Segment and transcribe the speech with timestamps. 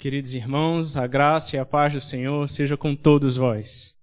[0.00, 3.98] Queridos irmãos, a graça e a paz do Senhor seja com todos vós.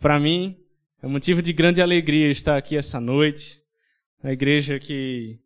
[0.00, 0.56] Para mim,
[1.00, 3.60] é motivo de grande alegria estar aqui essa noite,
[4.20, 5.38] na igreja que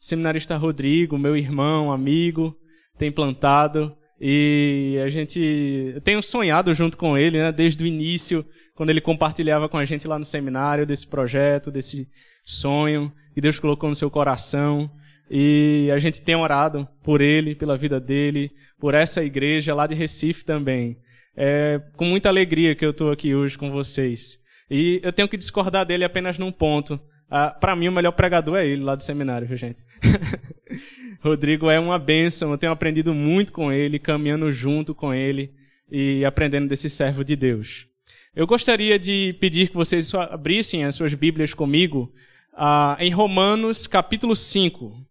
[0.00, 2.56] o seminarista Rodrigo, meu irmão, amigo,
[2.96, 8.42] tem plantado e a gente eu tenho sonhado junto com ele, né, desde o início,
[8.74, 12.08] quando ele compartilhava com a gente lá no seminário desse projeto, desse
[12.46, 14.90] sonho que Deus colocou no seu coração.
[15.30, 19.94] E a gente tem orado por ele, pela vida dele, por essa igreja lá de
[19.94, 20.98] Recife também.
[21.36, 24.38] É com muita alegria que eu estou aqui hoje com vocês.
[24.68, 27.00] E eu tenho que discordar dele apenas num ponto.
[27.30, 29.84] Ah, Para mim, o melhor pregador é ele lá do seminário, viu, gente?
[31.22, 32.50] Rodrigo é uma bênção.
[32.50, 35.52] Eu tenho aprendido muito com ele, caminhando junto com ele
[35.90, 37.86] e aprendendo desse servo de Deus.
[38.34, 42.12] Eu gostaria de pedir que vocês abrissem as suas Bíblias comigo
[42.52, 45.09] ah, em Romanos capítulo 5.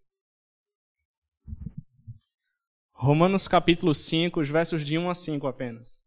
[3.02, 6.04] Romanos capítulo 5, os versos de 1 a 5 apenas.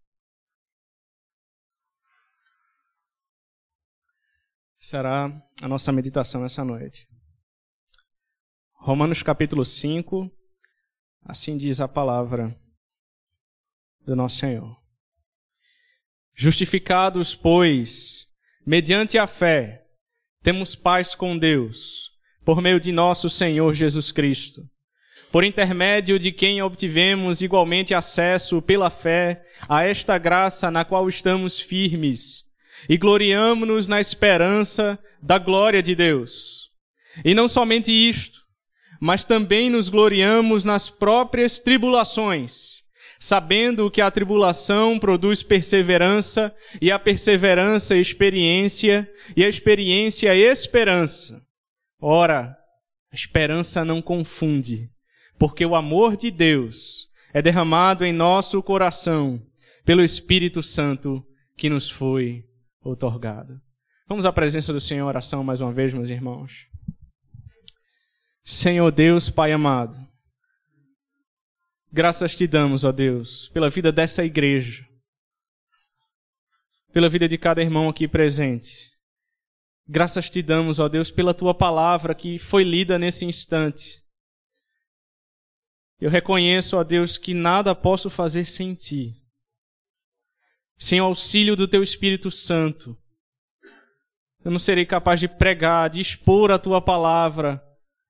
[4.77, 7.08] Será a nossa meditação essa noite.
[8.73, 10.31] Romanos capítulo 5,
[11.23, 12.55] assim diz a palavra
[14.05, 14.80] do nosso Senhor.
[16.36, 18.27] Justificados, pois,
[18.64, 19.83] mediante a fé,
[20.44, 22.11] temos paz com Deus,
[22.45, 24.71] por meio de nosso Senhor Jesus Cristo
[25.34, 31.59] por intermédio de quem obtivemos igualmente acesso pela fé a esta graça na qual estamos
[31.59, 32.44] firmes
[32.88, 36.70] e gloriamo-nos na esperança da glória de Deus.
[37.26, 38.42] E não somente isto,
[39.02, 42.84] mas também nos gloriamos nas próprias tribulações,
[43.20, 51.42] sabendo que a tribulação produz perseverança, e a perseverança experiência, e a experiência esperança.
[52.00, 52.56] Ora,
[53.11, 54.92] a esperança não confunde,
[55.38, 59.42] porque o amor de Deus é derramado em nosso coração
[59.83, 61.26] pelo Espírito Santo
[61.58, 62.45] que nos foi
[62.83, 63.60] otorgado.
[64.08, 66.67] Vamos à presença do Senhor, oração mais uma vez, meus irmãos.
[68.45, 69.95] Senhor Deus, Pai amado,
[71.92, 74.86] graças te damos, ó Deus, pela vida dessa igreja,
[76.92, 78.92] pela vida de cada irmão aqui presente.
[79.88, 84.02] Graças te damos, ó Deus, pela tua palavra que foi lida nesse instante.
[86.03, 89.15] Eu reconheço, ó Deus, que nada posso fazer sem ti.
[90.77, 92.97] Sem o auxílio do teu Espírito Santo.
[94.43, 97.64] Eu não serei capaz de pregar, de expor a tua palavra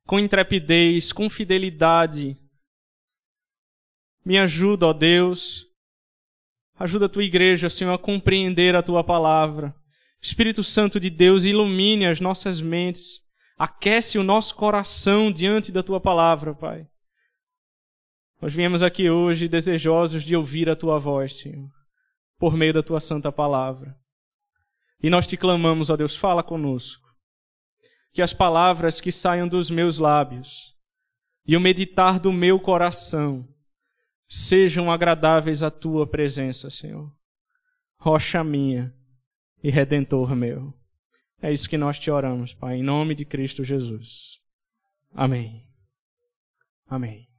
[0.08, 2.36] com intrepidez, com fidelidade.
[4.26, 5.68] Me ajuda, ó Deus.
[6.80, 9.72] Ajuda a tua igreja, Senhor, a compreender a tua palavra.
[10.20, 13.22] Espírito Santo de Deus, ilumine as nossas mentes.
[13.56, 16.88] Aquece o nosso coração diante da tua palavra, Pai.
[18.44, 21.72] Nós viemos aqui hoje desejosos de ouvir a tua voz, Senhor,
[22.38, 23.98] por meio da tua santa palavra.
[25.02, 27.08] E nós te clamamos, ó Deus, fala conosco.
[28.12, 30.76] Que as palavras que saiam dos meus lábios
[31.48, 33.48] e o meditar do meu coração
[34.28, 37.10] sejam agradáveis à tua presença, Senhor.
[37.98, 38.94] Rocha minha
[39.64, 40.74] e redentor meu.
[41.42, 44.42] É isso que nós te oramos, Pai, em nome de Cristo Jesus.
[45.14, 45.66] Amém.
[46.90, 47.33] Amém.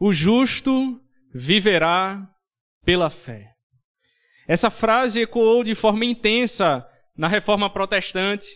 [0.00, 1.00] O justo
[1.34, 2.28] viverá
[2.84, 3.52] pela fé.
[4.46, 6.86] Essa frase ecoou de forma intensa
[7.16, 8.46] na reforma protestante,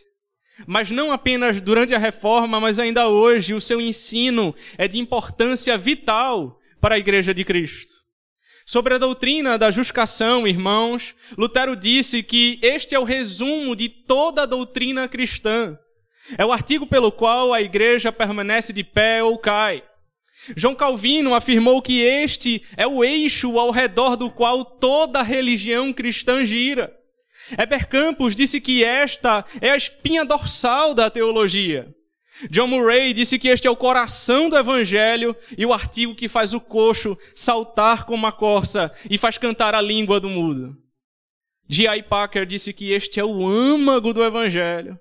[0.67, 5.77] mas não apenas durante a reforma, mas ainda hoje o seu ensino é de importância
[5.77, 7.93] vital para a Igreja de Cristo.
[8.65, 14.43] Sobre a doutrina da justificação, irmãos, Lutero disse que este é o resumo de toda
[14.43, 15.77] a doutrina cristã.
[16.39, 19.83] É o artigo pelo qual a igreja permanece de pé ou cai.
[20.57, 26.45] João Calvino afirmou que este é o eixo ao redor do qual toda religião cristã
[26.45, 26.93] gira.
[27.59, 31.93] Heber Campos disse que esta é a espinha dorsal da teologia.
[32.51, 36.55] John Murray disse que este é o coração do evangelho e o artigo que faz
[36.55, 40.77] o coxo saltar como uma corça e faz cantar a língua do mudo.
[41.69, 42.03] G.I.
[42.03, 44.99] Packer disse que este é o âmago do evangelho.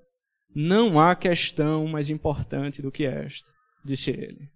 [0.54, 3.50] Não há questão mais importante do que esta,
[3.84, 4.48] disse ele.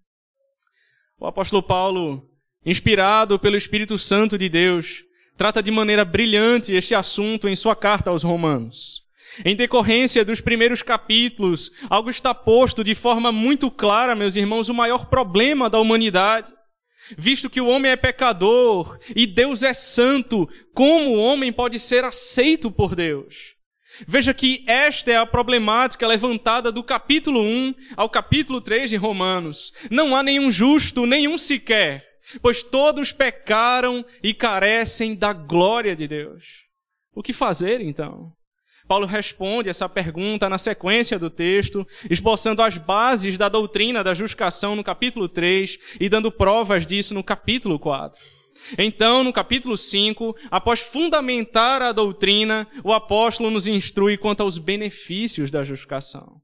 [1.19, 2.29] O apóstolo Paulo,
[2.65, 5.03] inspirado pelo Espírito Santo de Deus,
[5.35, 9.03] trata de maneira brilhante este assunto em sua carta aos Romanos.
[9.43, 14.75] Em decorrência dos primeiros capítulos, algo está posto de forma muito clara, meus irmãos, o
[14.75, 16.53] maior problema da humanidade.
[17.17, 22.05] Visto que o homem é pecador e Deus é santo, como o homem pode ser
[22.05, 23.56] aceito por Deus?
[24.07, 29.73] Veja que esta é a problemática levantada do capítulo 1 ao capítulo 3 de Romanos.
[29.91, 32.05] Não há nenhum justo, nenhum sequer.
[32.43, 36.65] pois todos pecaram e carecem da glória de Deus.
[37.15, 38.33] O que fazer então?
[38.89, 44.77] Paulo responde essa pergunta na sequência do texto, esboçando as bases da doutrina da justificação
[44.77, 48.21] no capítulo 3 e dando provas disso no capítulo 4.
[48.79, 55.51] Então, no capítulo 5, após fundamentar a doutrina, o apóstolo nos instrui quanto aos benefícios
[55.51, 56.41] da justificação.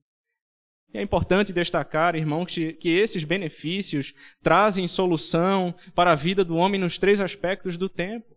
[0.93, 6.57] E é importante destacar, irmão, que, que esses benefícios trazem solução para a vida do
[6.57, 8.37] homem nos três aspectos do tempo: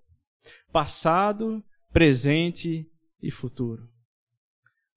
[0.71, 2.89] passado, presente
[3.21, 3.89] e futuro.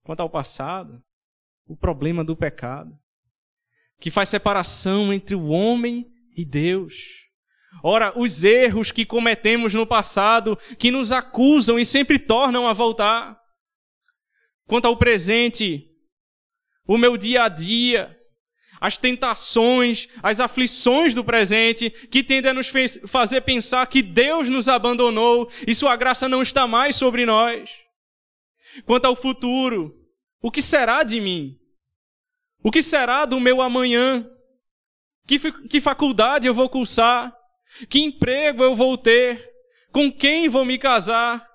[0.05, 1.02] Quanto ao passado,
[1.67, 2.96] o problema do pecado,
[4.00, 6.06] que faz separação entre o homem
[6.37, 7.27] e Deus.
[7.82, 13.38] Ora, os erros que cometemos no passado, que nos acusam e sempre tornam a voltar.
[14.67, 15.88] Quanto ao presente,
[16.87, 18.19] o meu dia a dia,
[18.81, 22.70] as tentações, as aflições do presente, que tendem a nos
[23.06, 27.71] fazer pensar que Deus nos abandonou e Sua graça não está mais sobre nós.
[28.85, 29.94] Quanto ao futuro,
[30.41, 31.59] o que será de mim?
[32.62, 34.29] O que será do meu amanhã?
[35.26, 35.38] Que,
[35.69, 37.38] que faculdade eu vou cursar?
[37.88, 39.50] Que emprego eu vou ter?
[39.93, 41.47] Com quem vou me casar?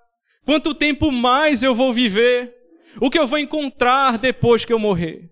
[0.46, 2.54] Quanto tempo mais eu vou viver?
[3.00, 5.32] O que eu vou encontrar depois que eu morrer?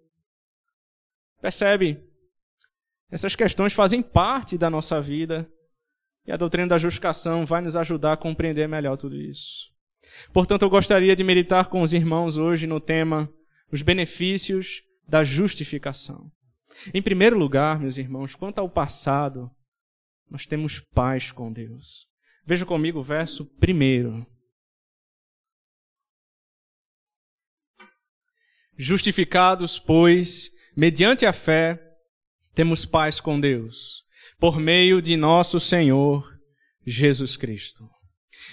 [1.41, 2.01] Percebe?
[3.09, 5.49] Essas questões fazem parte da nossa vida
[6.25, 9.69] e a doutrina da justificação vai nos ajudar a compreender melhor tudo isso.
[10.33, 13.29] Portanto, eu gostaria de meditar com os irmãos hoje no tema
[13.71, 16.31] os benefícios da justificação.
[16.93, 19.51] Em primeiro lugar, meus irmãos, quanto ao passado,
[20.31, 22.07] nós temos paz com Deus.
[22.45, 24.25] Veja comigo o verso primeiro.
[28.77, 31.79] Justificados, pois, mediante a fé,
[32.55, 34.03] temos paz com Deus,
[34.39, 36.25] por meio de nosso Senhor
[36.87, 37.83] Jesus Cristo.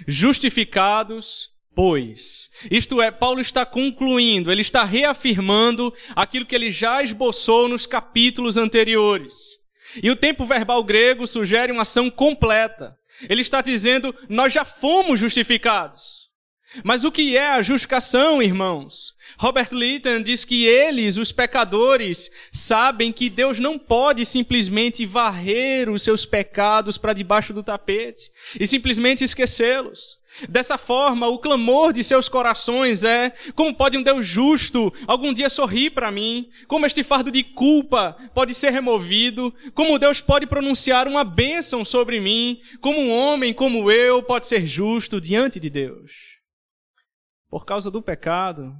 [0.07, 2.51] Justificados, pois.
[2.71, 8.57] Isto é, Paulo está concluindo, ele está reafirmando aquilo que ele já esboçou nos capítulos
[8.57, 9.59] anteriores.
[10.03, 12.97] E o tempo verbal grego sugere uma ação completa.
[13.29, 16.29] Ele está dizendo, nós já fomos justificados.
[16.85, 19.15] Mas o que é a justificação, irmãos?
[19.39, 26.03] Robert Lytton diz que eles, os pecadores, sabem que Deus não pode simplesmente varrer os
[26.03, 28.31] seus pecados para debaixo do tapete
[28.61, 30.18] e simplesmente esquecê-los.
[30.49, 35.49] Dessa forma, o clamor de seus corações é: como pode um Deus justo algum dia
[35.49, 36.51] sorrir para mim?
[36.67, 39.55] Como este fardo de culpa pode ser removido?
[39.75, 42.61] Como Deus pode pronunciar uma bênção sobre mim?
[42.81, 46.13] Como um homem como eu pode ser justo diante de Deus?
[47.49, 48.75] Por causa do pecado,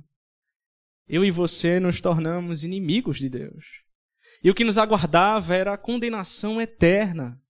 [1.09, 3.65] eu e você nos tornamos inimigos de Deus.
[4.43, 7.41] E o que nos aguardava era a condenação eterna.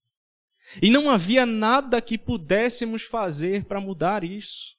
[0.81, 4.77] E não havia nada que pudéssemos fazer para mudar isso.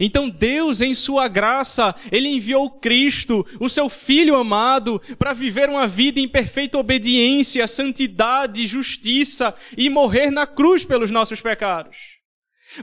[0.00, 5.86] Então Deus, em sua graça, ele enviou Cristo, o seu filho amado, para viver uma
[5.86, 11.96] vida em perfeita obediência, santidade, justiça e morrer na cruz pelos nossos pecados.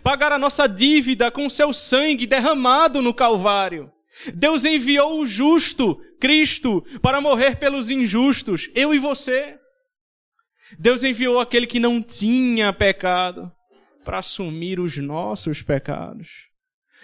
[0.01, 3.91] Pagar a nossa dívida com seu sangue derramado no Calvário.
[4.33, 9.57] Deus enviou o justo, Cristo, para morrer pelos injustos, eu e você.
[10.77, 13.51] Deus enviou aquele que não tinha pecado
[14.03, 16.52] para assumir os nossos pecados.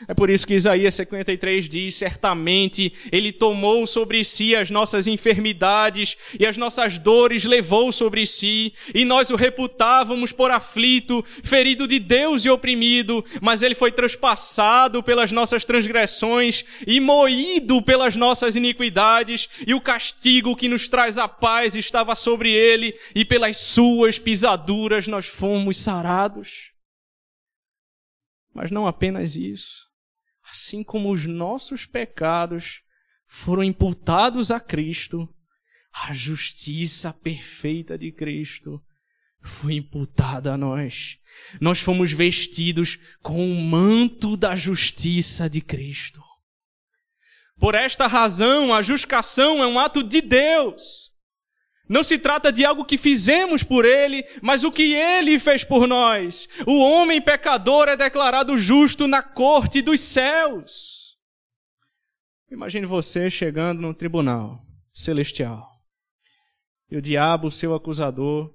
[0.08, 6.16] É por isso que Isaías 53 diz: certamente Ele tomou sobre si as nossas enfermidades
[6.40, 12.00] e as nossas dores levou sobre si, e nós o reputávamos por aflito, ferido de
[12.00, 19.50] Deus e oprimido, mas Ele foi transpassado pelas nossas transgressões e moído pelas nossas iniquidades,
[19.68, 25.08] e o castigo que nos traz a paz estava sobre Ele, e pelas Suas pisaduras
[25.08, 26.72] nós fomos sarados.
[28.54, 29.89] Mas não apenas isso
[30.52, 32.82] assim como os nossos pecados
[33.28, 35.28] foram imputados a Cristo,
[35.94, 38.82] a justiça perfeita de Cristo
[39.42, 41.18] foi imputada a nós.
[41.62, 46.22] Nós fomos vestidos com o manto da justiça de Cristo.
[47.60, 51.12] Por esta razão, a justificação é um ato de Deus.
[51.90, 55.88] Não se trata de algo que fizemos por ele, mas o que ele fez por
[55.88, 56.48] nós.
[56.68, 61.18] O homem pecador é declarado justo na corte dos céus.
[62.52, 65.68] Imagine você chegando no tribunal celestial.
[66.92, 68.54] E o diabo, seu acusador,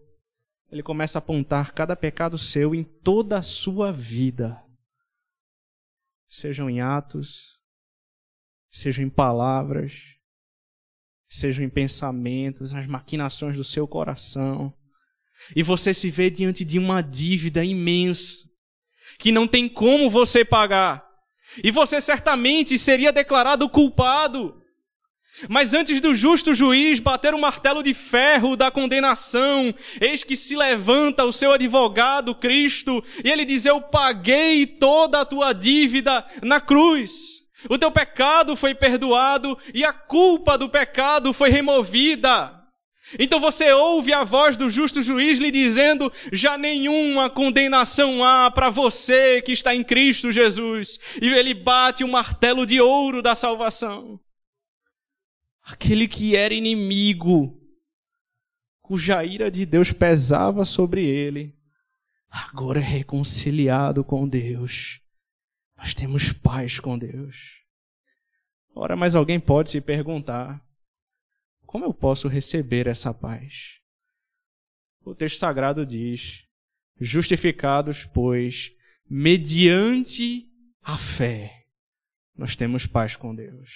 [0.71, 4.62] ele começa a apontar cada pecado seu em toda a sua vida.
[6.29, 7.61] Sejam em atos,
[8.71, 10.13] sejam em palavras,
[11.35, 14.73] sejam em pensamentos, as maquinações do seu coração.
[15.55, 18.37] e você se vê diante de uma dívida imensa,
[19.19, 21.05] que não tem como você pagar,
[21.62, 24.55] e você certamente seria declarado culpado.
[25.49, 30.57] Mas antes do justo juiz bater o martelo de ferro da condenação, eis que se
[30.57, 36.61] levanta o seu advogado, Cristo, e ele diz: Eu paguei toda a tua dívida na
[36.61, 37.43] cruz.
[37.68, 42.64] O teu pecado foi perdoado e a culpa do pecado foi removida.
[43.18, 48.71] Então você ouve a voz do justo juiz lhe dizendo: já nenhuma condenação há para
[48.71, 50.99] você que está em Cristo Jesus.
[51.21, 54.18] E ele bate o martelo de ouro da salvação.
[55.62, 57.59] Aquele que era inimigo,
[58.83, 61.54] cuja ira de Deus pesava sobre ele,
[62.30, 65.03] agora é reconciliado com Deus.
[65.85, 67.61] Nós temos paz com Deus.
[68.75, 70.64] Ora, mas alguém pode se perguntar:
[71.67, 73.81] como eu posso receber essa paz?
[75.05, 76.47] O texto sagrado diz:
[76.99, 78.73] justificados, pois,
[79.11, 80.49] mediante
[80.83, 81.53] a fé,
[82.35, 83.69] nós temos paz com Deus.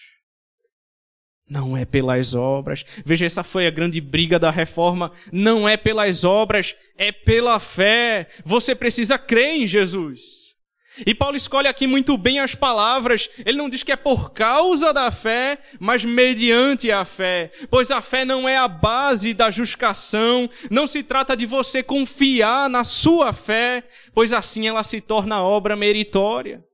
[1.47, 2.87] Não é pelas obras.
[3.05, 5.13] Veja, essa foi a grande briga da reforma.
[5.31, 8.31] Não é pelas obras, é pela fé.
[8.47, 10.49] Você precisa crer em Jesus.
[11.07, 13.29] E Paulo escolhe aqui muito bem as palavras.
[13.45, 17.51] Ele não diz que é por causa da fé, mas mediante a fé.
[17.71, 20.49] Pois a fé não é a base da justificação.
[20.71, 25.77] Não se trata de você confiar na sua fé, pois assim ela se torna obra
[25.77, 26.68] meritória.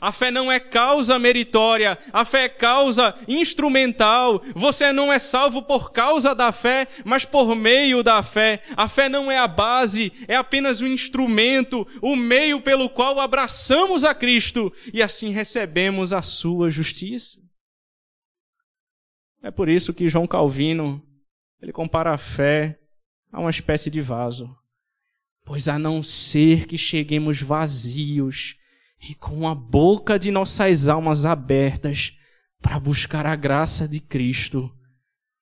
[0.00, 4.42] A fé não é causa meritória, a fé é causa instrumental.
[4.54, 8.62] Você não é salvo por causa da fé, mas por meio da fé.
[8.76, 14.04] A fé não é a base, é apenas o instrumento, o meio pelo qual abraçamos
[14.04, 17.40] a Cristo e assim recebemos a sua justiça.
[19.42, 21.00] É por isso que João Calvino,
[21.62, 22.78] ele compara a fé
[23.30, 24.56] a uma espécie de vaso.
[25.44, 28.56] Pois a não ser que cheguemos vazios,
[29.00, 32.12] e com a boca de nossas almas abertas
[32.60, 34.72] para buscar a graça de Cristo,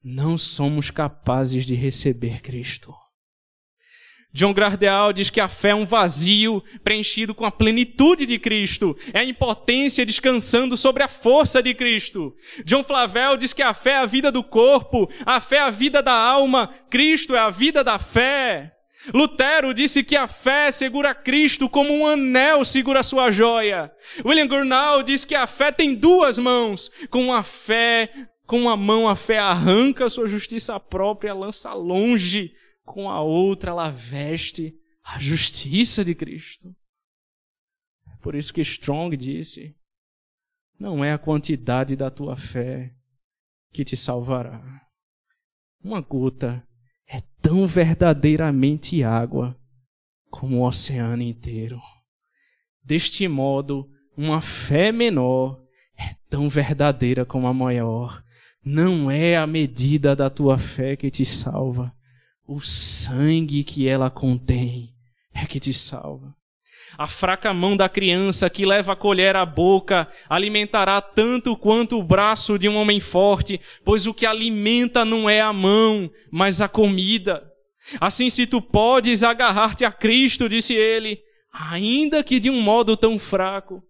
[0.02, 2.94] não somos capazes de receber Cristo.
[4.34, 8.96] John Gardel diz que a fé é um vazio preenchido com a plenitude de Cristo,
[9.12, 12.34] é a impotência descansando sobre a força de Cristo.
[12.64, 15.70] John Flavel diz que a fé é a vida do corpo, a fé é a
[15.70, 18.73] vida da alma, Cristo é a vida da fé.
[19.12, 23.92] Lutero disse que a fé segura Cristo como um anel segura sua joia.
[24.24, 26.90] William Gurnall diz que a fé tem duas mãos.
[27.10, 32.54] Com a fé, com uma mão a fé arranca sua justiça própria, lança longe.
[32.84, 36.74] Com a outra ela veste a justiça de Cristo.
[38.22, 39.76] Por isso que Strong disse:
[40.78, 42.94] não é a quantidade da tua fé
[43.72, 44.86] que te salvará.
[45.82, 46.66] Uma gota
[47.44, 49.54] tão verdadeiramente água
[50.30, 51.78] como o oceano inteiro.
[52.82, 53.86] Deste modo,
[54.16, 55.62] uma fé menor
[55.94, 58.24] é tão verdadeira como a maior.
[58.64, 61.94] Não é a medida da tua fé que te salva,
[62.48, 64.94] o sangue que ela contém
[65.34, 66.34] é que te salva.
[66.96, 72.02] A fraca mão da criança que leva a colher à boca alimentará tanto quanto o
[72.02, 76.68] braço de um homem forte, pois o que alimenta não é a mão, mas a
[76.68, 77.50] comida.
[78.00, 81.20] Assim, se tu podes agarrar-te a Cristo, disse ele,
[81.52, 83.82] ainda que de um modo tão fraco,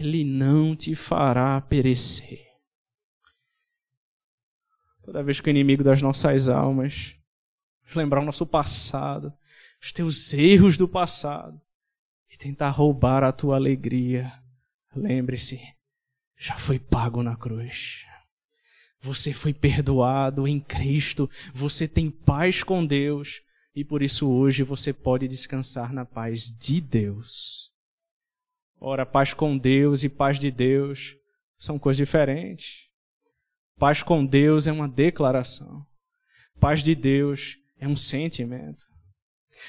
[0.00, 2.40] ele não te fará perecer.
[5.04, 7.16] Toda vez que o inimigo das nossas almas
[7.96, 9.32] lembrar o nosso passado,
[9.82, 11.60] os teus erros do passado,
[12.32, 14.32] e tentar roubar a tua alegria,
[14.96, 15.60] lembre-se,
[16.38, 18.06] já foi pago na cruz.
[19.00, 23.42] Você foi perdoado em Cristo, você tem paz com Deus
[23.74, 27.70] e por isso hoje você pode descansar na paz de Deus.
[28.80, 31.16] Ora, paz com Deus e paz de Deus
[31.58, 32.88] são coisas diferentes.
[33.78, 35.86] Paz com Deus é uma declaração.
[36.58, 38.91] Paz de Deus é um sentimento.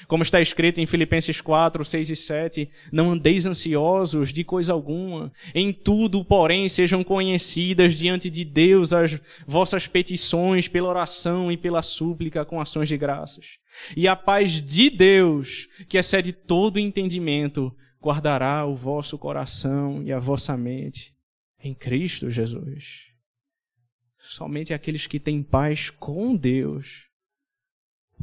[0.06, 5.32] Como está escrito em Filipenses 4, 6 e 7, não andeis ansiosos de coisa alguma,
[5.54, 11.82] em tudo, porém, sejam conhecidas diante de Deus as vossas petições pela oração e pela
[11.82, 13.58] súplica com ações de graças.
[13.96, 20.18] E a paz de Deus, que excede todo entendimento, guardará o vosso coração e a
[20.18, 21.14] vossa mente
[21.58, 23.14] em Cristo Jesus.
[24.18, 27.08] Somente aqueles que têm paz com Deus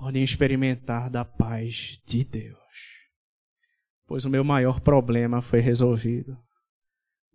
[0.02, 2.58] podem experimentar da paz de Deus.
[4.08, 6.36] Pois o meu maior problema foi resolvido.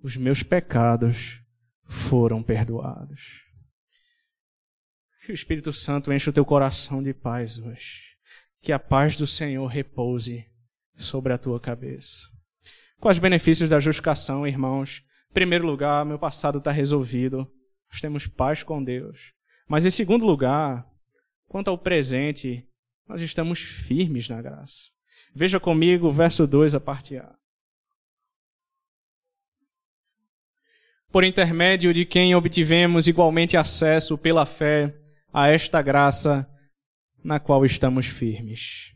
[0.03, 1.41] Os meus pecados
[1.85, 3.45] foram perdoados.
[5.25, 8.17] Que o Espírito Santo enche o teu coração de paz hoje.
[8.61, 10.45] que a paz do Senhor repouse
[10.97, 12.27] sobre a tua cabeça.
[12.99, 15.05] Quais os benefícios da justificação, irmãos?
[15.31, 17.49] Em primeiro lugar, meu passado está resolvido.
[17.89, 19.33] Nós temos paz com Deus.
[19.69, 20.85] Mas em segundo lugar,
[21.49, 22.67] quanto ao presente,
[23.09, 24.91] nós estamos firmes na graça.
[25.35, 27.35] Veja comigo o verso 2, a parte A.
[31.11, 34.95] Por intermédio de quem obtivemos igualmente acesso pela fé
[35.33, 36.49] a esta graça
[37.23, 38.93] na qual estamos firmes.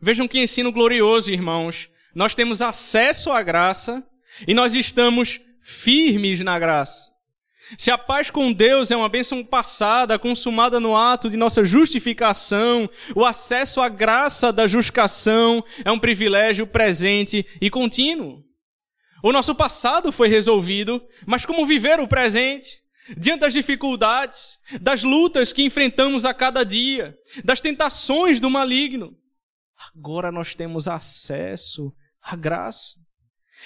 [0.00, 1.90] Vejam que ensino glorioso, irmãos.
[2.14, 4.06] Nós temos acesso à graça
[4.46, 7.17] e nós estamos firmes na graça.
[7.76, 12.88] Se a paz com Deus é uma bênção passada, consumada no ato de nossa justificação,
[13.14, 18.42] o acesso à graça da justificação é um privilégio presente e contínuo.
[19.22, 22.82] O nosso passado foi resolvido, mas como viver o presente?
[23.16, 29.16] Diante das dificuldades, das lutas que enfrentamos a cada dia, das tentações do maligno.
[29.94, 32.94] Agora nós temos acesso à graça.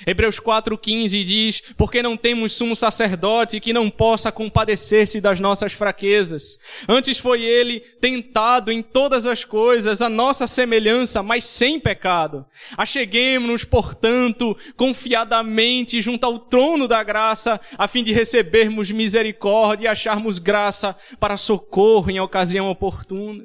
[0.07, 6.59] Hebreus 4,15 diz: Porque não temos sumo sacerdote que não possa compadecer-se das nossas fraquezas.
[6.89, 12.45] Antes foi ele tentado em todas as coisas, a nossa semelhança, mas sem pecado.
[12.77, 20.39] Acheguemos-nos, portanto, confiadamente junto ao trono da graça, a fim de recebermos misericórdia e acharmos
[20.39, 23.45] graça para socorro em ocasião oportuna.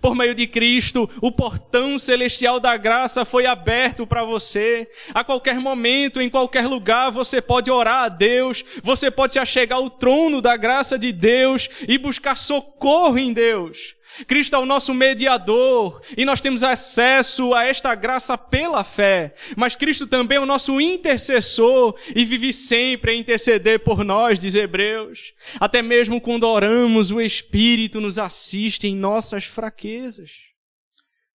[0.00, 4.88] Por meio de Cristo, o portão celestial da graça foi aberto para você.
[5.14, 9.78] A qualquer momento, em qualquer lugar, você pode orar a Deus, você pode se achegar
[9.78, 13.95] ao trono da graça de Deus e buscar socorro em Deus.
[14.26, 19.34] Cristo é o nosso mediador e nós temos acesso a esta graça pela fé.
[19.56, 24.54] Mas Cristo também é o nosso intercessor e vive sempre a interceder por nós, diz
[24.54, 25.34] Hebreus.
[25.60, 30.32] Até mesmo quando oramos, o Espírito nos assiste em nossas fraquezas.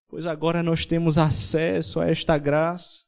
[0.07, 3.03] Pois agora nós temos acesso a esta graça.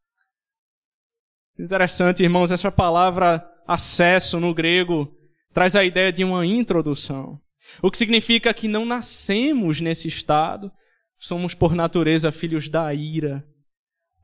[1.60, 5.14] Interessante, irmãos, essa palavra acesso no grego
[5.54, 7.40] traz a ideia de uma introdução.
[7.82, 10.72] O que significa que não nascemos nesse estado,
[11.18, 13.46] somos por natureza filhos da ira,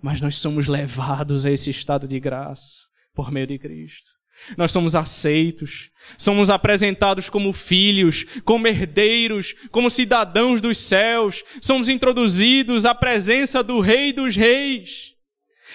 [0.01, 4.09] mas nós somos levados a esse estado de graça por meio de Cristo.
[4.57, 12.85] Nós somos aceitos, somos apresentados como filhos, como herdeiros, como cidadãos dos céus, somos introduzidos
[12.85, 15.18] à presença do Rei dos Reis.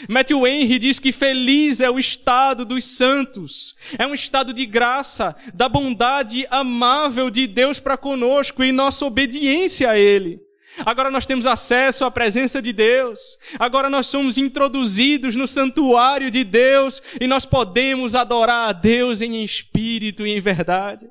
[0.09, 3.75] Matthew Henry diz que feliz é o estado dos santos.
[3.99, 9.91] É um estado de graça, da bondade amável de Deus para conosco e nossa obediência
[9.91, 10.41] a Ele.
[10.85, 13.39] Agora nós temos acesso à presença de Deus.
[13.59, 19.45] Agora nós somos introduzidos no santuário de Deus e nós podemos adorar a Deus em
[19.45, 21.09] espírito e em verdade.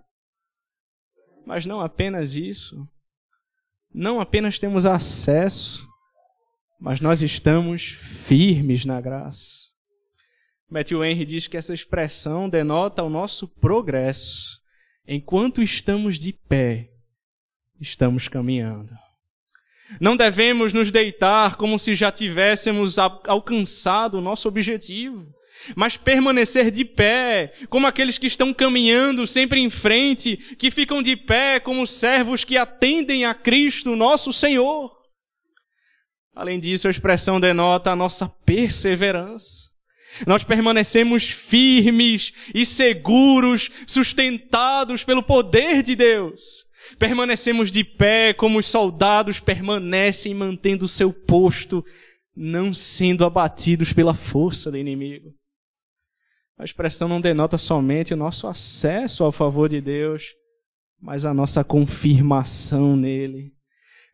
[1.46, 2.88] Mas não apenas isso.
[3.94, 5.88] Não apenas temos acesso,
[6.84, 9.70] mas nós estamos firmes na graça.
[10.70, 14.60] Matthew Henry diz que essa expressão denota o nosso progresso.
[15.08, 16.90] Enquanto estamos de pé,
[17.80, 18.94] estamos caminhando.
[19.98, 25.26] Não devemos nos deitar como se já tivéssemos alcançado o nosso objetivo,
[25.78, 31.16] mas permanecer de pé, como aqueles que estão caminhando sempre em frente, que ficam de
[31.16, 35.03] pé como servos que atendem a Cristo, nosso Senhor.
[36.36, 39.72] Além disso, a expressão denota a nossa perseverança.
[40.26, 46.66] Nós permanecemos firmes e seguros, sustentados pelo poder de Deus.
[46.98, 51.84] Permanecemos de pé como os soldados permanecem mantendo seu posto,
[52.36, 55.34] não sendo abatidos pela força do inimigo.
[56.58, 60.34] A expressão não denota somente o nosso acesso ao favor de Deus,
[61.02, 63.52] mas a nossa confirmação nele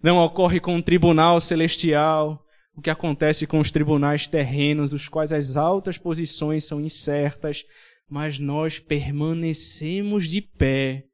[0.02, 5.34] não ocorre com o tribunal celestial, o que acontece com os tribunais terrenos, os quais
[5.34, 7.66] as altas posições são incertas,
[8.10, 11.06] mas nós permanecemos de pé,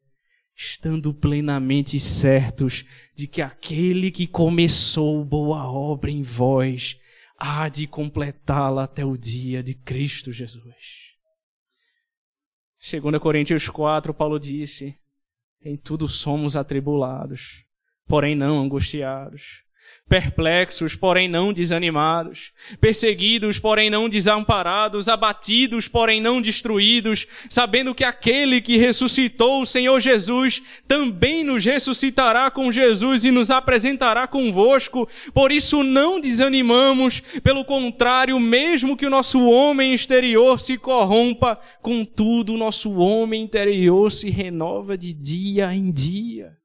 [0.55, 6.99] estando plenamente certos de que aquele que começou boa obra em vós
[7.37, 11.15] há de completá-la até o dia de Cristo Jesus.
[12.79, 14.95] Segundo Coríntios 4, Paulo disse:
[15.63, 17.64] Em tudo somos atribulados,
[18.07, 19.65] porém não angustiados,
[20.07, 28.61] perplexos, porém não desanimados, perseguidos, porém não desamparados, abatidos, porém não destruídos, sabendo que aquele
[28.61, 35.09] que ressuscitou o Senhor Jesus também nos ressuscitará com Jesus e nos apresentará convosco.
[35.33, 42.53] Por isso não desanimamos, pelo contrário, mesmo que o nosso homem exterior se corrompa, contudo
[42.53, 46.55] o nosso homem interior se renova de dia em dia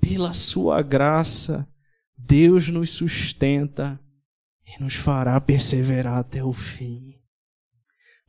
[0.00, 1.68] pela sua graça,
[2.16, 4.00] Deus nos sustenta
[4.66, 7.14] e nos fará perseverar até o fim.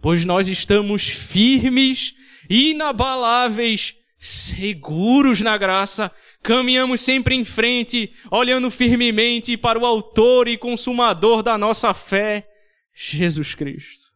[0.01, 2.13] Pois nós estamos firmes,
[2.49, 11.43] inabaláveis, seguros na graça, caminhamos sempre em frente, olhando firmemente para o Autor e Consumador
[11.43, 12.47] da nossa fé,
[12.93, 14.09] Jesus Cristo.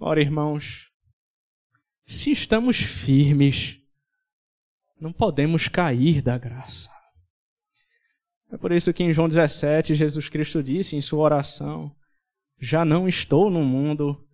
[0.00, 0.88] Ora, irmãos,
[2.04, 3.78] se estamos firmes,
[5.02, 6.88] não podemos cair da graça.
[8.52, 11.90] É por isso que em João 17, Jesus Cristo disse em sua oração:
[12.60, 14.24] Já não estou no mundo,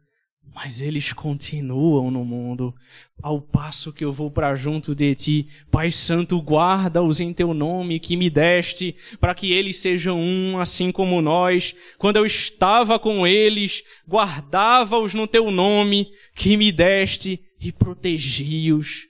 [0.54, 2.74] mas eles continuam no mundo.
[3.22, 7.98] Ao passo que eu vou para junto de ti, Pai Santo, guarda-os em teu nome
[7.98, 11.74] que me deste, para que eles sejam um, assim como nós.
[11.96, 19.07] Quando eu estava com eles, guardava-os no teu nome que me deste e protegi-os,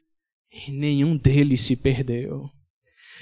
[0.50, 2.48] e nenhum deles se perdeu.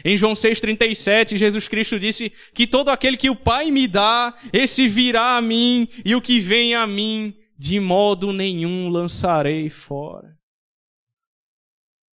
[0.05, 4.89] Em João 6,37, Jesus Cristo disse que todo aquele que o Pai me dá, esse
[4.89, 10.37] virá a mim, e o que vem a mim, de modo nenhum lançarei fora.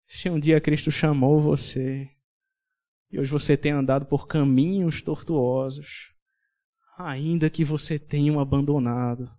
[0.07, 2.07] Se um dia Cristo chamou você,
[3.11, 6.13] e hoje você tem andado por caminhos tortuosos,
[6.97, 9.29] ainda que você tenha abandonado,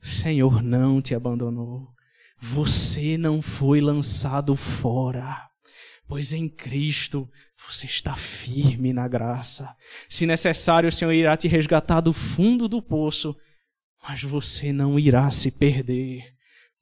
[0.00, 1.93] Senhor não te abandonou.
[2.46, 5.48] Você não foi lançado fora,
[6.06, 7.26] pois em Cristo
[7.56, 9.74] você está firme na graça.
[10.10, 13.34] Se necessário, o Senhor irá te resgatar do fundo do poço,
[14.02, 16.36] mas você não irá se perder,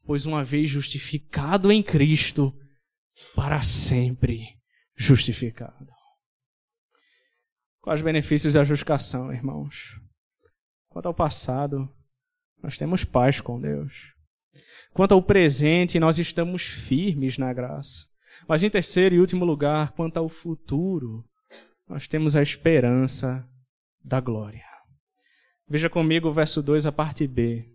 [0.05, 2.53] pois uma vez justificado em Cristo,
[3.33, 4.59] para sempre
[4.97, 5.93] justificado.
[7.81, 9.97] Quais os benefícios da justificação, irmãos?
[10.89, 11.89] Quanto ao passado,
[12.61, 14.12] nós temos paz com Deus.
[14.93, 18.07] Quanto ao presente, nós estamos firmes na graça.
[18.49, 21.25] Mas em terceiro e último lugar, quanto ao futuro,
[21.89, 23.49] nós temos a esperança
[24.03, 24.65] da glória.
[25.69, 27.69] Veja comigo o verso 2, a parte B.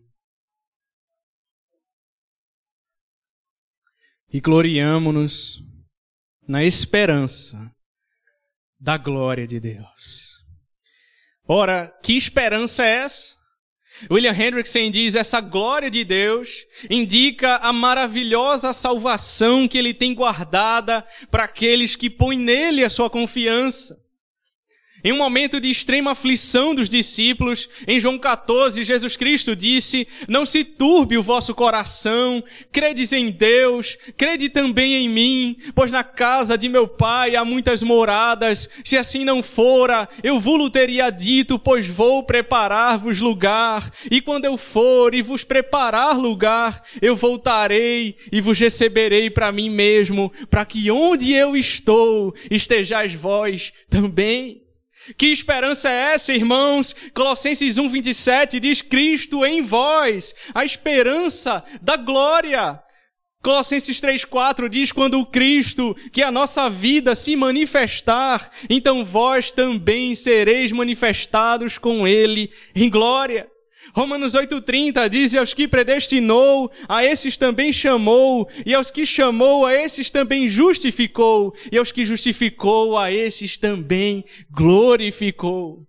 [4.30, 5.64] E gloriamo-nos
[6.48, 7.74] na esperança
[8.80, 10.38] da glória de Deus.
[11.48, 13.38] Ora, que esperança é essa?
[14.10, 21.06] William Hendrickson diz: essa glória de Deus indica a maravilhosa salvação que ele tem guardada
[21.32, 24.07] para aqueles que põem nele a sua confiança.
[25.04, 30.46] Em um momento de extrema aflição dos discípulos, em João 14, Jesus Cristo disse: Não
[30.46, 36.58] se turbe o vosso coração, credes em Deus, crede também em mim, pois na casa
[36.58, 38.70] de meu pai há muitas moradas.
[38.84, 43.92] Se assim não fora, eu vos teria dito, pois vou preparar-vos lugar.
[44.10, 49.70] E quando eu for e vos preparar lugar, eu voltarei e vos receberei para mim
[49.70, 54.67] mesmo, para que onde eu estou estejais vós também.
[55.16, 56.96] Que esperança é essa, irmãos?
[57.14, 62.82] Colossenses 1:27 diz Cristo em vós, a esperança da glória.
[63.42, 69.52] Colossenses 3:4 diz quando o Cristo, que é a nossa vida se manifestar, então vós
[69.52, 73.48] também sereis manifestados com ele em glória.
[73.98, 79.66] Romanos 8,30 diz: E aos que predestinou, a esses também chamou, e aos que chamou,
[79.66, 85.88] a esses também justificou, e aos que justificou, a esses também glorificou.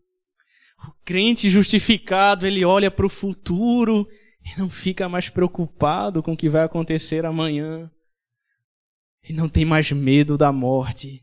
[0.82, 4.08] O crente justificado, ele olha para o futuro
[4.42, 7.90] e não fica mais preocupado com o que vai acontecer amanhã.
[9.22, 11.22] E não tem mais medo da morte,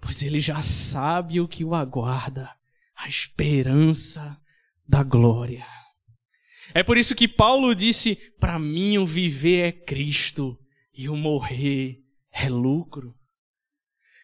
[0.00, 2.48] pois ele já sabe o que o aguarda
[2.96, 4.40] a esperança
[4.88, 5.77] da glória.
[6.74, 10.58] É por isso que Paulo disse: Para mim o viver é Cristo
[10.92, 12.00] e o morrer
[12.32, 13.14] é lucro.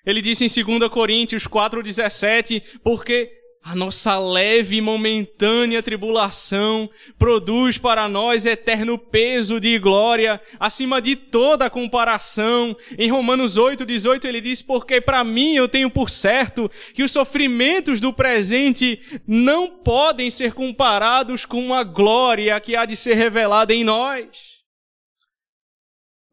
[0.04, 3.30] Ele disse em 2 Coríntios 4,17: Porque
[3.64, 11.16] a nossa leve e momentânea tribulação produz para nós eterno peso de glória, acima de
[11.16, 12.76] toda comparação.
[12.98, 17.10] Em Romanos 8, 18, ele diz: Porque para mim eu tenho por certo que os
[17.10, 23.72] sofrimentos do presente não podem ser comparados com a glória que há de ser revelada
[23.72, 24.62] em nós.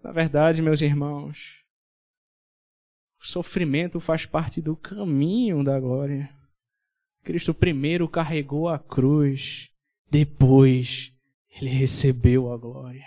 [0.04, 1.62] Na verdade, meus irmãos,
[3.22, 6.41] o sofrimento faz parte do caminho da glória.
[7.24, 9.70] Cristo primeiro carregou a cruz,
[10.10, 11.12] depois
[11.60, 13.06] ele recebeu a glória.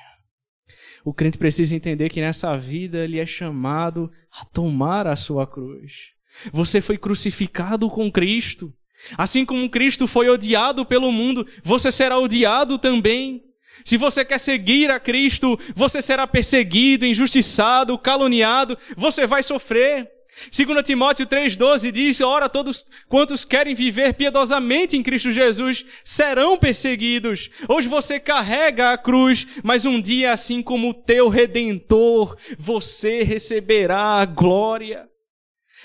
[1.05, 6.13] O crente precisa entender que nessa vida ele é chamado a tomar a sua cruz.
[6.53, 8.73] Você foi crucificado com Cristo.
[9.19, 13.43] Assim como Cristo foi odiado pelo mundo, você será odiado também.
[13.85, 20.09] Se você quer seguir a Cristo, você será perseguido, injustiçado, caluniado, você vai sofrer.
[20.51, 27.51] 2 Timóteo 3,12 diz: Ora, todos quantos querem viver piedosamente em Cristo Jesus serão perseguidos.
[27.69, 34.21] Hoje você carrega a cruz, mas um dia, assim como o teu redentor, você receberá
[34.21, 35.09] a glória.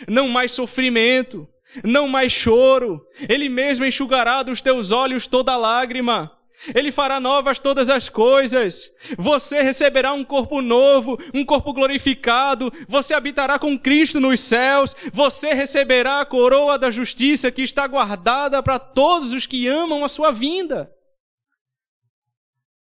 [0.08, 1.48] Não mais sofrimento,
[1.84, 3.02] não mais choro.
[3.28, 6.39] Ele mesmo enxugará dos teus olhos toda lágrima.
[6.74, 8.92] Ele fará novas todas as coisas.
[9.18, 12.72] Você receberá um corpo novo, um corpo glorificado.
[12.88, 14.96] Você habitará com Cristo nos céus.
[15.14, 20.10] Você receberá a coroa da justiça que está guardada para todos os que amam a
[20.10, 20.94] sua vinda.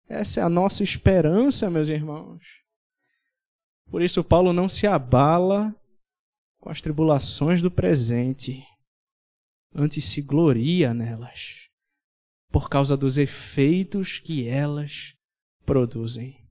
[0.09, 2.43] Essa é a nossa esperança, meus irmãos.
[3.91, 5.75] Por isso, Paulo não se abala
[6.59, 8.63] com as tribulações do presente,
[9.75, 11.68] antes se gloria nelas
[12.51, 15.15] por causa dos efeitos que elas
[15.65, 16.49] produzem.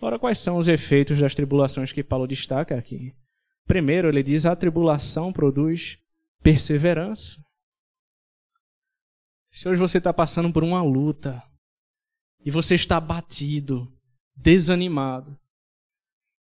[0.00, 3.14] Ora, quais são os efeitos das tribulações que Paulo destaca aqui?
[3.66, 5.98] Primeiro, ele diz: a tribulação produz
[6.42, 7.42] perseverança.
[9.50, 11.42] Se hoje você está passando por uma luta
[12.44, 13.92] e você está abatido,
[14.34, 15.36] desanimado,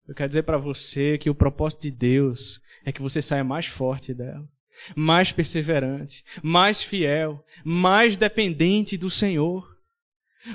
[0.06, 3.66] eu quero dizer para você que o propósito de Deus é que você saia mais
[3.66, 4.46] forte dela
[4.94, 9.68] mais perseverante, mais fiel, mais dependente do Senhor.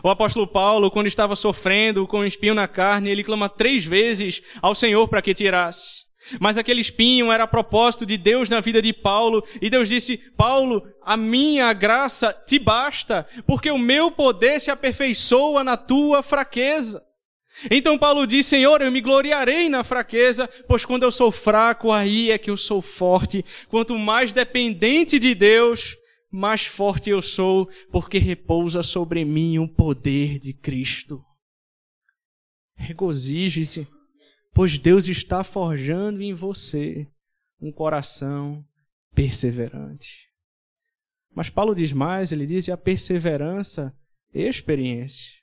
[0.03, 4.41] O apóstolo Paulo, quando estava sofrendo com um espinho na carne, ele clama três vezes
[4.61, 6.05] ao Senhor para que tirasse.
[6.39, 10.17] Mas aquele espinho era a propósito de Deus na vida de Paulo, e Deus disse:
[10.35, 17.03] Paulo, a minha graça te basta, porque o meu poder se aperfeiçoa na tua fraqueza.
[17.69, 22.31] Então Paulo diz: Senhor, eu me gloriarei na fraqueza, pois quando eu sou fraco, aí
[22.31, 23.43] é que eu sou forte.
[23.69, 25.95] Quanto mais dependente de Deus,
[26.31, 31.23] mais forte eu sou, porque repousa sobre mim o poder de Cristo.
[32.75, 33.87] Regozije-se,
[34.53, 37.07] pois Deus está forjando em você
[37.61, 38.63] um coração
[39.13, 40.29] perseverante.
[41.33, 43.97] Mas Paulo diz mais, ele diz: e a perseverança,
[44.33, 45.34] experiência.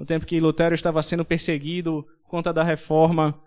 [0.00, 3.38] No tempo que Lutero estava sendo perseguido por conta da reforma,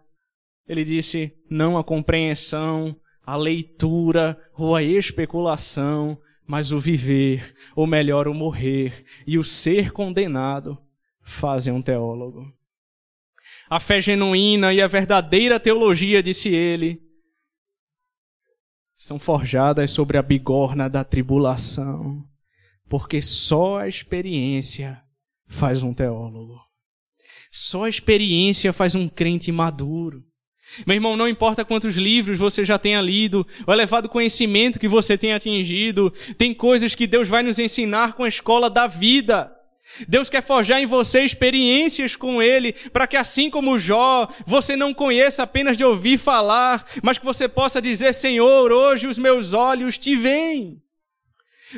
[0.67, 8.27] ele disse: não a compreensão, a leitura ou a especulação, mas o viver, ou melhor,
[8.27, 10.77] o morrer e o ser condenado
[11.23, 12.53] fazem um teólogo.
[13.67, 17.01] A fé genuína e a verdadeira teologia, disse ele,
[18.95, 22.23] são forjadas sobre a bigorna da tribulação,
[22.87, 25.02] porque só a experiência
[25.53, 26.59] faz um teólogo.
[27.51, 30.23] Só a experiência faz um crente maduro.
[30.87, 35.17] Meu irmão, não importa quantos livros você já tenha lido, o elevado conhecimento que você
[35.17, 39.51] tenha atingido, tem coisas que Deus vai nos ensinar com a escola da vida.
[40.07, 44.93] Deus quer forjar em você experiências com Ele, para que assim como Jó, você não
[44.93, 49.97] conheça apenas de ouvir falar, mas que você possa dizer: Senhor, hoje os meus olhos
[49.97, 50.82] te veem.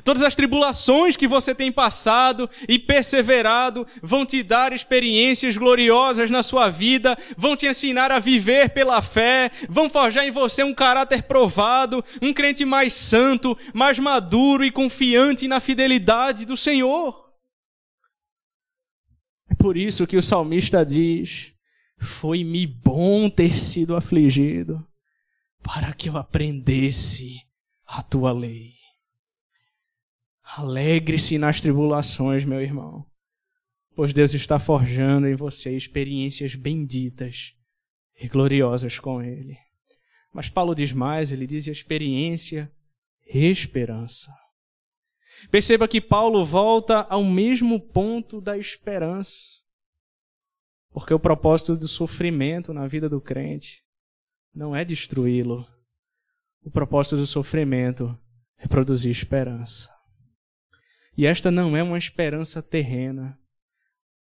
[0.04, 6.44] Todas as tribulações que você tem passado e perseverado vão te dar experiências gloriosas na
[6.44, 11.24] sua vida, vão te ensinar a viver pela fé, vão forjar em você um caráter
[11.24, 17.26] provado, um crente mais santo, mais maduro e confiante na fidelidade do Senhor.
[19.50, 21.54] É por isso que o salmista diz:
[21.98, 24.86] Foi-me bom ter sido afligido,
[25.64, 27.42] para que eu aprendesse
[27.86, 28.85] a tua lei.
[30.46, 33.06] Alegre-se nas tribulações, meu irmão,
[33.96, 37.56] pois Deus está forjando em você experiências benditas
[38.16, 39.58] e gloriosas com Ele.
[40.32, 42.70] Mas Paulo diz mais, ele diz experiência
[43.26, 44.32] e esperança.
[45.50, 49.62] Perceba que Paulo volta ao mesmo ponto da esperança.
[50.92, 53.82] Porque o propósito do sofrimento na vida do crente
[54.54, 55.66] não é destruí-lo.
[56.62, 58.18] O propósito do sofrimento
[58.58, 59.95] é produzir esperança.
[61.18, 63.40] E esta não é uma esperança terrena,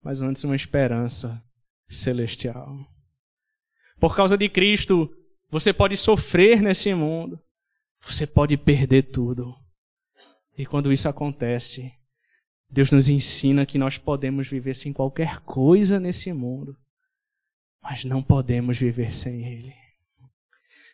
[0.02, 1.42] mas antes uma esperança
[1.88, 2.78] celestial.
[3.98, 5.10] Por causa de Cristo,
[5.50, 7.40] você pode sofrer nesse mundo,
[8.02, 9.54] você pode perder tudo.
[10.58, 11.92] E quando isso acontece,
[12.68, 16.76] Deus nos ensina que nós podemos viver sem qualquer coisa nesse mundo,
[17.82, 19.72] mas não podemos viver sem Ele.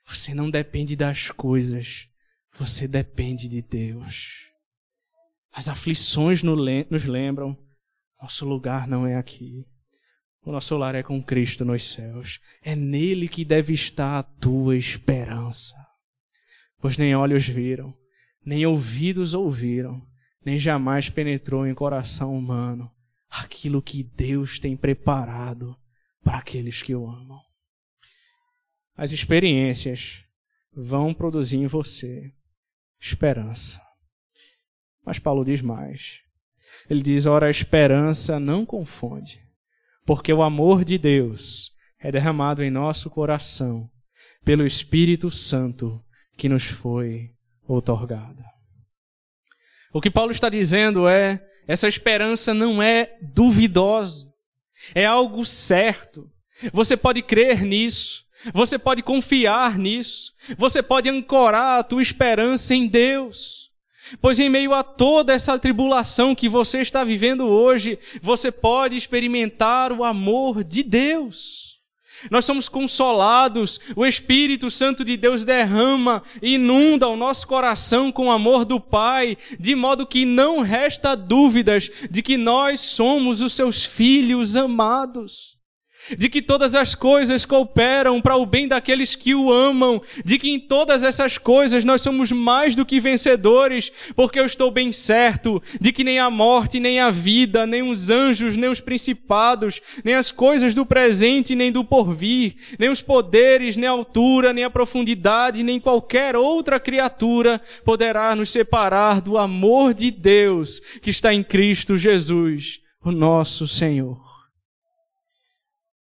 [0.07, 2.09] Você não depende das coisas,
[2.59, 4.50] você depende de Deus.
[5.53, 7.57] As aflições nos lembram:
[8.21, 9.67] nosso lugar não é aqui.
[10.43, 12.41] O nosso lar é com Cristo nos céus.
[12.63, 15.75] É nele que deve estar a tua esperança.
[16.81, 17.95] Pois nem olhos viram,
[18.45, 20.07] nem ouvidos ouviram,
[20.45, 22.91] nem jamais penetrou em coração humano
[23.29, 25.77] aquilo que Deus tem preparado
[26.23, 27.41] para aqueles que o amam.
[28.97, 30.25] as experiências
[30.73, 32.35] vão produzir em você
[33.01, 33.81] esperança.
[35.05, 36.21] Mas Paulo diz mais.
[36.89, 39.41] Ele diz: ora, a esperança não confunde,
[40.05, 43.91] porque o amor de Deus é derramado em nosso coração
[44.45, 46.03] pelo Espírito Santo
[46.37, 47.31] que nos foi
[47.67, 48.43] outorgado.
[49.93, 54.33] O que Paulo está dizendo é: essa esperança não é duvidosa,
[54.95, 56.31] é algo certo.
[56.73, 62.87] Você pode crer nisso, você pode confiar nisso, você pode ancorar a tua esperança em
[62.87, 63.70] Deus.
[64.21, 69.93] Pois em meio a toda essa tribulação que você está vivendo hoje, você pode experimentar
[69.93, 71.79] o amor de Deus.
[72.31, 78.27] Nós somos consolados, o Espírito Santo de Deus derrama e inunda o nosso coração com
[78.27, 83.55] o amor do Pai, de modo que não resta dúvidas de que nós somos os
[83.55, 85.60] seus filhos amados
[86.17, 90.51] de que todas as coisas cooperam para o bem daqueles que o amam, de que
[90.51, 95.63] em todas essas coisas nós somos mais do que vencedores, porque eu estou bem certo
[95.81, 100.15] de que nem a morte, nem a vida, nem os anjos, nem os principados, nem
[100.15, 104.71] as coisas do presente, nem do porvir, nem os poderes, nem a altura, nem a
[104.71, 111.43] profundidade, nem qualquer outra criatura poderá nos separar do amor de Deus que está em
[111.43, 114.30] Cristo Jesus, o nosso Senhor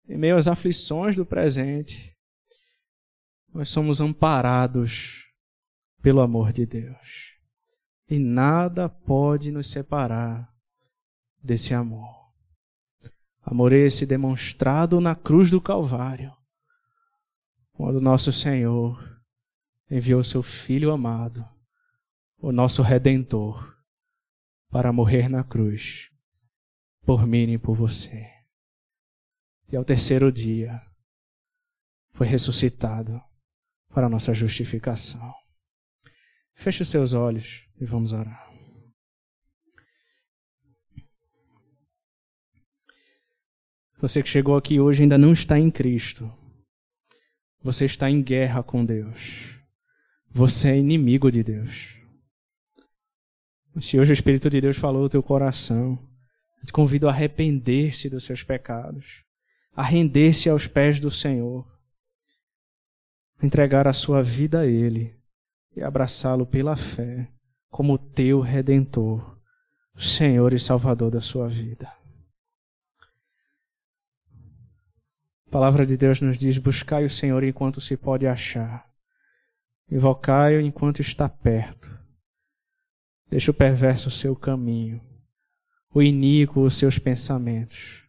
[0.09, 2.17] em meio às aflições do presente,
[3.53, 5.27] nós somos amparados
[6.01, 7.33] pelo amor de Deus.
[8.09, 10.53] E nada pode nos separar
[11.43, 12.23] desse amor.
[13.43, 16.33] Amor esse demonstrado na cruz do Calvário,
[17.73, 19.21] quando nosso Senhor
[19.91, 21.45] enviou seu Filho amado,
[22.39, 23.77] o nosso Redentor,
[24.71, 26.11] para morrer na cruz,
[27.05, 28.32] por mim e por você
[29.73, 30.81] e ao terceiro dia
[32.13, 33.19] foi ressuscitado
[33.89, 35.35] para a nossa justificação.
[36.55, 38.53] Feche os seus olhos e vamos orar.
[43.99, 46.31] Você que chegou aqui hoje ainda não está em Cristo.
[47.63, 49.59] Você está em guerra com Deus.
[50.29, 51.97] Você é inimigo de Deus.
[53.81, 55.99] Se hoje o Espírito de Deus falou no teu coração,
[56.59, 59.25] eu te convido a arrepender-se dos seus pecados
[59.75, 61.67] a render-se aos pés do Senhor,
[63.43, 65.17] entregar a sua vida a Ele
[65.75, 67.33] e abraçá-lo pela fé
[67.71, 69.39] como teu redentor,
[69.97, 71.91] Senhor e Salvador da sua vida.
[75.47, 78.91] A palavra de Deus nos diz: buscai o Senhor enquanto se pode achar,
[79.91, 81.99] invocai-o enquanto está perto.
[83.29, 85.01] Deixa o perverso o seu caminho,
[85.95, 88.02] o iníquo os seus pensamentos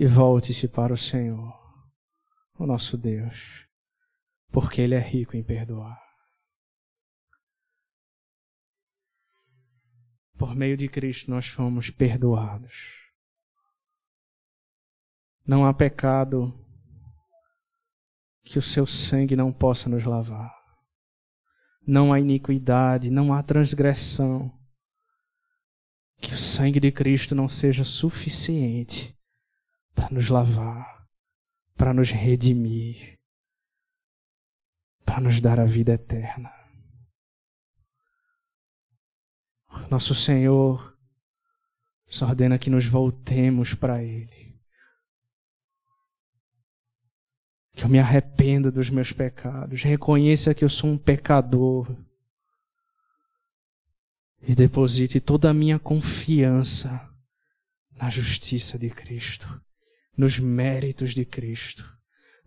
[0.00, 1.52] e volte-se para o Senhor,
[2.56, 3.66] o nosso Deus,
[4.48, 6.00] porque Ele é rico em perdoar.
[10.38, 13.10] Por meio de Cristo nós fomos perdoados.
[15.44, 16.54] Não há pecado
[18.44, 20.54] que o seu sangue não possa nos lavar.
[21.84, 24.56] Não há iniquidade, não há transgressão
[26.20, 29.17] que o sangue de Cristo não seja suficiente
[29.98, 31.08] para nos lavar,
[31.76, 33.18] para nos redimir,
[35.04, 36.52] para nos dar a vida eterna.
[39.90, 40.96] Nosso Senhor
[42.06, 44.62] nos ordena que nos voltemos para Ele.
[47.72, 51.92] Que eu me arrependa dos meus pecados, reconheça que eu sou um pecador
[54.42, 57.12] e deposite toda a minha confiança
[57.90, 59.60] na justiça de Cristo
[60.18, 61.88] nos méritos de Cristo,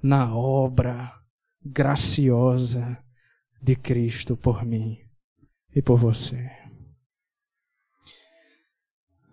[0.03, 1.17] na obra
[1.63, 3.01] graciosa
[3.61, 4.99] de Cristo por mim
[5.73, 6.51] e por você.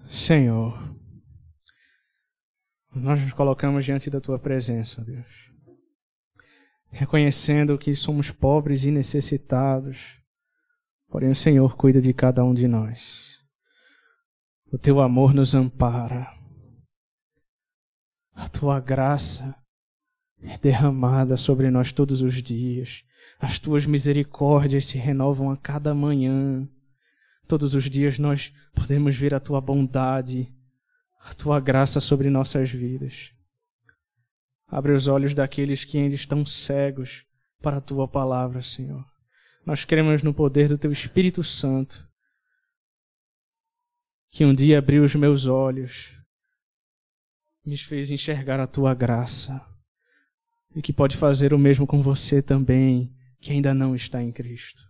[0.08, 0.96] Senhor,
[2.94, 5.52] nós nos colocamos diante da tua presença, Deus,
[6.90, 10.22] reconhecendo que somos pobres e necessitados,
[11.08, 13.36] porém o Senhor cuida de cada um de nós.
[14.70, 16.37] O teu amor nos ampara
[18.38, 19.52] a tua graça
[20.40, 23.02] é derramada sobre nós todos os dias.
[23.40, 26.66] As tuas misericórdias se renovam a cada manhã.
[27.48, 30.54] Todos os dias nós podemos ver a tua bondade,
[31.20, 33.32] a tua graça sobre nossas vidas.
[34.68, 37.24] Abre os olhos daqueles que ainda estão cegos
[37.60, 39.04] para a tua palavra, Senhor.
[39.66, 42.08] Nós cremos no poder do teu Espírito Santo,
[44.30, 46.17] que um dia abriu os meus olhos
[47.68, 49.62] me fez enxergar a tua graça
[50.74, 54.82] e que pode fazer o mesmo com você também, que ainda não está em Cristo.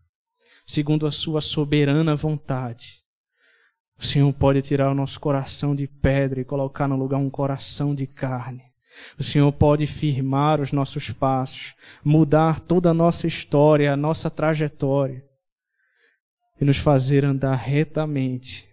[0.65, 3.03] Segundo a sua soberana vontade,
[3.99, 7.95] o Senhor pode tirar o nosso coração de pedra e colocar no lugar um coração
[7.95, 8.63] de carne.
[9.19, 11.75] O Senhor pode firmar os nossos passos,
[12.05, 15.25] mudar toda a nossa história, a nossa trajetória
[16.61, 18.69] e nos fazer andar retamente,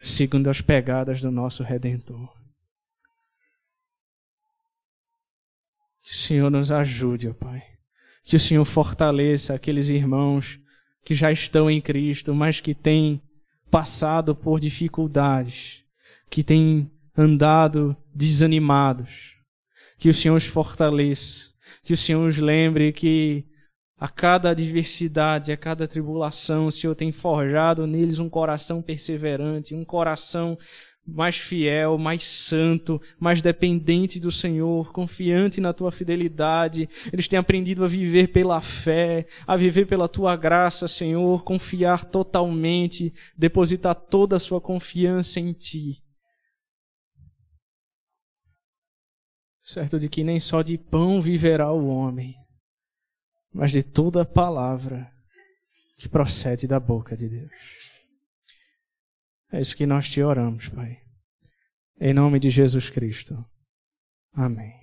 [0.00, 2.39] segundo as pegadas do nosso Redentor.
[6.10, 7.62] Que o Senhor nos ajude, ó Pai.
[8.24, 10.58] Que o Senhor fortaleça aqueles irmãos
[11.04, 13.22] que já estão em Cristo, mas que têm
[13.70, 15.84] passado por dificuldades,
[16.28, 19.36] que têm andado desanimados.
[19.98, 21.50] Que o Senhor os fortaleça,
[21.84, 23.46] que o Senhor os lembre que
[23.96, 29.84] a cada adversidade, a cada tribulação, o Senhor tem forjado neles um coração perseverante, um
[29.84, 30.58] coração
[31.12, 36.88] mais fiel, mais santo, mais dependente do Senhor, confiante na tua fidelidade.
[37.12, 43.12] Eles têm aprendido a viver pela fé, a viver pela tua graça, Senhor, confiar totalmente,
[43.36, 46.02] depositar toda a sua confiança em ti.
[49.62, 52.34] Certo de que nem só de pão viverá o homem,
[53.52, 55.08] mas de toda palavra
[55.96, 57.79] que procede da boca de Deus.
[59.52, 61.00] É isso que nós te oramos, Pai.
[62.00, 63.44] Em nome de Jesus Cristo.
[64.32, 64.79] Amém.